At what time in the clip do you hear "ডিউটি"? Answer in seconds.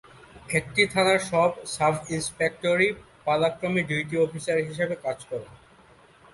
3.89-4.15